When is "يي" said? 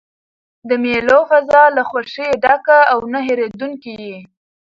4.05-4.17